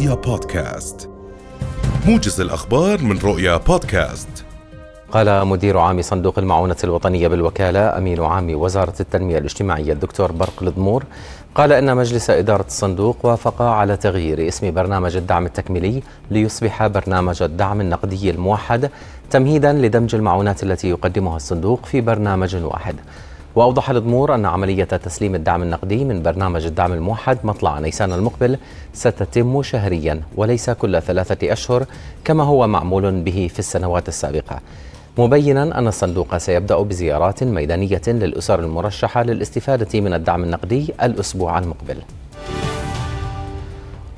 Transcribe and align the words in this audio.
رؤيا 0.00 0.14
بودكاست. 0.14 1.10
موجز 2.06 2.40
الأخبار 2.40 3.02
من 3.02 3.18
رؤيا 3.18 3.56
بودكاست. 3.56 4.28
قال 5.12 5.46
مدير 5.46 5.78
عام 5.78 6.02
صندوق 6.02 6.38
المعونة 6.38 6.76
الوطنية 6.84 7.28
بالوكالة 7.28 7.98
أمين 7.98 8.22
عام 8.22 8.54
وزارة 8.54 8.94
التنمية 9.00 9.38
الاجتماعية 9.38 9.92
الدكتور 9.92 10.32
برق 10.32 10.62
الضمور 10.62 11.04
قال 11.54 11.72
إن 11.72 11.96
مجلس 11.96 12.30
إدارة 12.30 12.66
الصندوق 12.66 13.26
وافق 13.26 13.62
على 13.62 13.96
تغيير 13.96 14.48
اسم 14.48 14.70
برنامج 14.74 15.16
الدعم 15.16 15.46
التكميلي 15.46 16.02
ليصبح 16.30 16.86
برنامج 16.86 17.42
الدعم 17.42 17.80
النقدي 17.80 18.30
الموحد 18.30 18.90
تمهيدا 19.30 19.72
لدمج 19.72 20.14
المعونات 20.14 20.62
التي 20.62 20.88
يقدمها 20.88 21.36
الصندوق 21.36 21.86
في 21.86 22.00
برنامج 22.00 22.56
واحد. 22.56 22.96
وأوضح 23.56 23.90
الضمور 23.90 24.34
أن 24.34 24.46
عملية 24.46 24.84
تسليم 24.84 25.34
الدعم 25.34 25.62
النقدي 25.62 26.04
من 26.04 26.22
برنامج 26.22 26.66
الدعم 26.66 26.92
الموحد 26.92 27.38
مطلع 27.44 27.78
نيسان 27.78 28.12
المقبل 28.12 28.58
ستتم 28.92 29.62
شهريا 29.62 30.20
وليس 30.36 30.70
كل 30.70 31.02
ثلاثة 31.02 31.52
أشهر 31.52 31.84
كما 32.24 32.44
هو 32.44 32.66
معمول 32.66 33.20
به 33.20 33.50
في 33.52 33.58
السنوات 33.58 34.08
السابقة. 34.08 34.60
مبينا 35.18 35.78
أن 35.78 35.86
الصندوق 35.86 36.36
سيبدأ 36.36 36.76
بزيارات 36.76 37.44
ميدانية 37.44 38.02
للأسر 38.06 38.60
المرشحة 38.60 39.22
للاستفادة 39.22 40.00
من 40.00 40.14
الدعم 40.14 40.44
النقدي 40.44 40.94
الأسبوع 41.02 41.58
المقبل. 41.58 41.96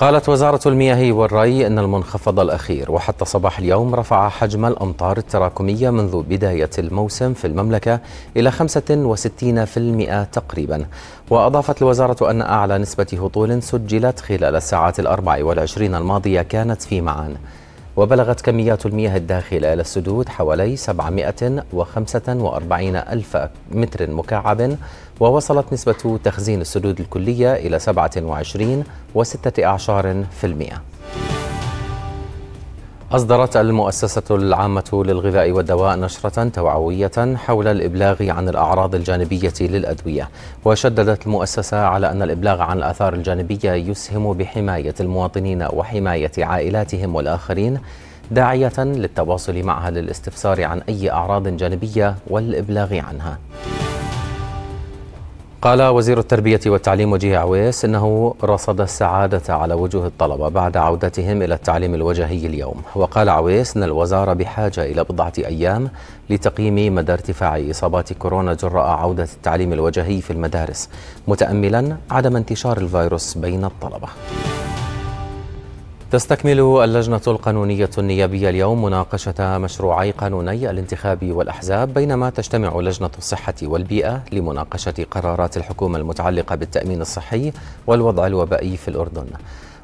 قالت 0.00 0.28
وزارة 0.28 0.68
المياه 0.68 1.12
والري 1.12 1.66
أن 1.66 1.78
المنخفض 1.78 2.40
الأخير 2.40 2.90
وحتى 2.90 3.24
صباح 3.24 3.58
اليوم 3.58 3.94
رفع 3.94 4.28
حجم 4.28 4.64
الأمطار 4.66 5.18
التراكمية 5.18 5.90
منذ 5.90 6.22
بداية 6.22 6.70
الموسم 6.78 7.34
في 7.34 7.46
المملكة 7.46 8.00
إلى 8.36 8.52
65% 8.52 10.24
تقريبا. 10.32 10.86
وأضافت 11.30 11.82
الوزارة 11.82 12.30
أن 12.30 12.42
أعلى 12.42 12.78
نسبة 12.78 13.06
هطول 13.12 13.62
سجلت 13.62 14.20
خلال 14.20 14.56
الساعات 14.56 15.00
الأربع 15.00 15.44
والعشرين 15.44 15.94
الماضية 15.94 16.42
كانت 16.42 16.82
في 16.82 17.00
معان. 17.00 17.36
وبلغت 17.96 18.40
كميات 18.40 18.86
المياه 18.86 19.16
الداخلة 19.16 19.72
إلى 19.72 19.80
السدود 19.80 20.28
حوالي 20.28 20.76
745 20.76 22.96
ألف 22.96 23.36
متر 23.70 24.10
مكعب 24.10 24.76
ووصلت 25.20 25.72
نسبة 25.72 26.18
تخزين 26.24 26.60
السدود 26.60 27.00
الكلية 27.00 27.54
إلى 27.54 27.78
27 27.78 28.84
وستة 29.14 29.64
أعشار 29.64 30.24
في 30.40 30.46
المئة. 30.46 30.82
أصدرت 33.12 33.56
المؤسسة 33.56 34.22
العامة 34.30 35.02
للغذاء 35.06 35.50
والدواء 35.50 35.96
نشرة 35.96 36.48
توعوية 36.48 37.36
حول 37.36 37.68
الإبلاغ 37.68 38.30
عن 38.30 38.48
الأعراض 38.48 38.94
الجانبية 38.94 39.52
للأدوية. 39.60 40.28
وشددت 40.64 41.26
المؤسسة 41.26 41.80
على 41.80 42.10
أن 42.10 42.22
الإبلاغ 42.22 42.60
عن 42.60 42.78
الآثار 42.78 43.14
الجانبية 43.14 43.72
يسهم 43.72 44.32
بحماية 44.32 44.94
المواطنين 45.00 45.62
وحماية 45.72 46.32
عائلاتهم 46.38 47.14
والآخرين 47.14 47.80
داعية 48.30 48.78
للتواصل 48.78 49.62
معها 49.62 49.90
للاستفسار 49.90 50.64
عن 50.64 50.80
أي 50.88 51.10
أعراض 51.10 51.48
جانبية 51.48 52.14
والإبلاغ 52.26 52.94
عنها. 52.94 53.38
قال 55.62 55.82
وزير 55.82 56.18
التربية 56.18 56.60
والتعليم 56.66 57.12
وجيه 57.12 57.38
عويس 57.38 57.84
إنه 57.84 58.34
رصد 58.44 58.80
السعادة 58.80 59.54
على 59.54 59.74
وجوه 59.74 60.06
الطلبة 60.06 60.48
بعد 60.48 60.76
عودتهم 60.76 61.42
إلى 61.42 61.54
التعليم 61.54 61.94
الوجهي 61.94 62.46
اليوم. 62.46 62.82
وقال 62.94 63.28
عويس 63.28 63.76
أن 63.76 63.82
الوزارة 63.82 64.32
بحاجة 64.32 64.84
إلى 64.84 65.04
بضعة 65.04 65.32
أيام 65.38 65.90
لتقييم 66.30 66.94
مدى 66.94 67.12
ارتفاع 67.12 67.60
إصابات 67.70 68.12
كورونا 68.12 68.54
جراء 68.54 68.86
عودة 68.86 69.28
التعليم 69.36 69.72
الوجهي 69.72 70.20
في 70.20 70.30
المدارس 70.30 70.88
متأملا 71.28 71.96
عدم 72.10 72.36
انتشار 72.36 72.78
الفيروس 72.78 73.38
بين 73.38 73.64
الطلبة. 73.64 74.08
تستكمل 76.10 76.60
اللجنة 76.60 77.20
القانونية 77.26 77.90
النيابية 77.98 78.48
اليوم 78.48 78.84
مناقشة 78.84 79.58
مشروعي 79.58 80.10
قانوني 80.10 80.70
الانتخاب 80.70 81.32
والأحزاب 81.32 81.94
بينما 81.94 82.30
تجتمع 82.30 82.80
لجنة 82.80 83.10
الصحة 83.18 83.54
والبيئة 83.62 84.22
لمناقشة 84.32 85.06
قرارات 85.10 85.56
الحكومة 85.56 85.98
المتعلقة 85.98 86.54
بالتأمين 86.56 87.00
الصحي 87.00 87.52
والوضع 87.86 88.26
الوبائي 88.26 88.76
في 88.76 88.88
الأردن. 88.88 89.26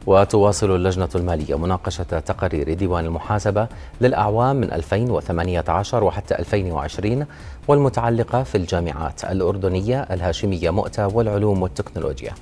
وتواصل 0.07 0.75
اللجنة 0.75 1.09
المالية 1.15 1.59
مناقشة 1.59 2.03
تقارير 2.03 2.75
ديوان 2.75 3.05
المحاسبة 3.05 3.67
للأعوام 4.01 4.57
من 4.57 4.73
2018 4.73 6.05
وحتى 6.05 6.39
2020 6.39 7.27
والمتعلقة 7.69 8.43
في 8.43 8.55
الجامعات 8.55 9.25
الأردنية 9.25 10.03
الهاشمية 10.03 10.71
مؤتة 10.71 11.07
والعلوم 11.07 11.63
والتكنولوجيا. 11.63 12.33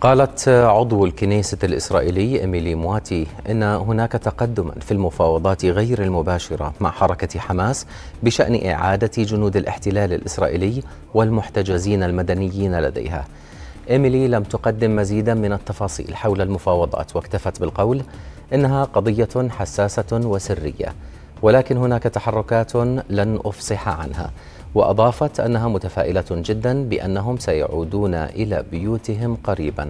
قالت 0.00 0.48
عضو 0.48 1.04
الكنيسة 1.06 1.58
الإسرائيلي 1.64 2.40
إيميلي 2.40 2.74
مواتي 2.74 3.26
إن 3.50 3.62
هناك 3.62 4.12
تقدما 4.12 4.72
في 4.80 4.92
المفاوضات 4.92 5.64
غير 5.64 6.02
المباشرة 6.02 6.72
مع 6.80 6.90
حركة 6.90 7.38
حماس 7.38 7.86
بشأن 8.22 8.70
إعادة 8.70 9.10
جنود 9.22 9.56
الاحتلال 9.56 10.12
الإسرائيلي 10.12 10.82
والمحتجزين 11.14 12.02
المدنيين 12.02 12.80
لديها. 12.80 13.24
إيميلي 13.90 14.28
لم 14.28 14.42
تقدم 14.42 14.96
مزيدا 14.96 15.34
من 15.34 15.52
التفاصيل 15.52 16.16
حول 16.16 16.40
المفاوضات 16.40 17.16
واكتفت 17.16 17.60
بالقول 17.60 18.02
إنها 18.54 18.84
قضية 18.84 19.48
حساسة 19.50 20.06
وسرية 20.12 20.94
ولكن 21.42 21.76
هناك 21.76 22.02
تحركات 22.02 22.76
لن 23.10 23.38
أفصح 23.44 23.88
عنها. 23.88 24.30
وأضافت 24.74 25.40
أنها 25.40 25.68
متفائلة 25.68 26.24
جدا 26.30 26.88
بأنهم 26.88 27.38
سيعودون 27.38 28.14
إلى 28.14 28.64
بيوتهم 28.70 29.36
قريبا. 29.44 29.88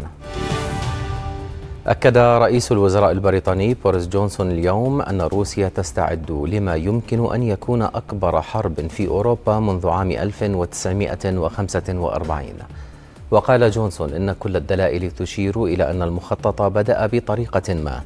أكد 1.87 2.19
رئيس 2.19 2.73
الوزراء 2.73 3.11
البريطاني 3.11 3.75
بوريس 3.75 4.09
جونسون 4.09 4.51
اليوم 4.51 5.03
أن 5.03 5.21
روسيا 5.21 5.69
تستعد 5.69 6.31
لما 6.31 6.77
يمكن 6.77 7.35
أن 7.35 7.43
يكون 7.43 7.83
أكبر 7.83 8.43
حرب 8.43 8.87
في 8.89 9.09
أوروبا 9.09 9.61
منذ 9.61 9.89
عام 9.89 10.11
1945 10.11 12.45
وقال 13.31 13.71
جونسون 13.71 14.15
إن 14.15 14.33
كل 14.33 14.57
الدلائل 14.57 15.11
تشير 15.11 15.65
إلى 15.65 15.91
أن 15.91 16.03
المخطط 16.03 16.63
بدأ 16.63 17.07
بطريقة 17.07 17.75
ما. 17.75 18.01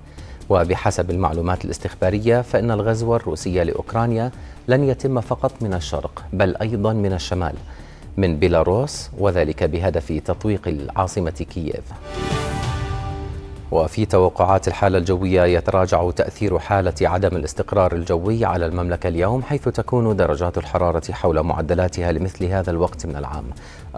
وبحسب 0.50 1.10
المعلومات 1.10 1.65
الاستخبارية 1.65 2.41
فإن 2.41 2.71
الغزو 2.71 3.16
الروسي 3.16 3.65
لأوكرانيا 3.65 4.31
لن 4.69 4.84
يتم 4.84 5.21
فقط 5.21 5.53
من 5.60 5.75
الشرق 5.75 6.25
بل 6.32 6.56
أيضا 6.56 6.93
من 6.93 7.12
الشمال 7.12 7.55
من 8.16 8.37
بيلاروس 8.37 9.10
وذلك 9.19 9.65
بهدف 9.65 10.12
تطويق 10.25 10.69
العاصمة 10.69 11.31
كييف. 11.31 11.84
وفي 13.70 14.06
توقعات 14.06 14.69
الحالة 14.69 14.98
الجوية 14.98 15.42
يتراجع 15.42 16.10
تأثير 16.10 16.58
حالة 16.58 16.94
عدم 17.00 17.36
الاستقرار 17.36 17.92
الجوي 17.92 18.44
على 18.44 18.66
المملكة 18.66 19.08
اليوم 19.08 19.42
حيث 19.42 19.69
تكون 19.69 20.16
درجات 20.16 20.58
الحرارة 20.58 21.12
حول 21.12 21.41
معدلاتها 21.41 22.12
لمثل 22.12 22.44
هذا 22.44 22.70
الوقت 22.70 23.06
من 23.06 23.16
العام. 23.16 23.44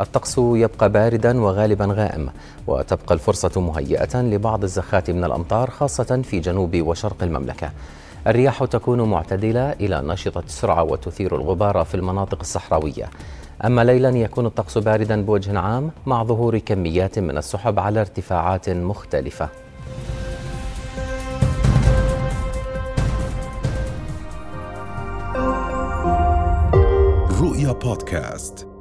الطقس 0.00 0.38
يبقى 0.38 0.88
باردا 0.88 1.40
وغالبا 1.40 1.86
غائم 1.90 2.28
وتبقى 2.66 3.14
الفرصة 3.14 3.60
مهيئة 3.60 4.22
لبعض 4.22 4.62
الزخات 4.62 5.10
من 5.10 5.24
الأمطار 5.24 5.70
خاصة 5.70 6.22
في 6.24 6.40
جنوب 6.40 6.76
وشرق 6.76 7.22
المملكة. 7.22 7.70
الرياح 8.26 8.64
تكون 8.64 9.00
معتدلة 9.00 9.72
إلى 9.72 10.02
نشطة 10.02 10.42
السرعة 10.46 10.82
وتثير 10.82 11.36
الغبار 11.36 11.84
في 11.84 11.94
المناطق 11.94 12.38
الصحراوية. 12.40 13.10
أما 13.64 13.84
ليلا 13.84 14.08
يكون 14.08 14.46
الطقس 14.46 14.78
باردا 14.78 15.22
بوجه 15.22 15.58
عام 15.58 15.90
مع 16.06 16.24
ظهور 16.24 16.58
كميات 16.58 17.18
من 17.18 17.38
السحب 17.38 17.78
على 17.78 18.00
ارتفاعات 18.00 18.68
مختلفة. 18.70 19.48
رؤيا 27.40 27.72
بودكاست 27.72 28.75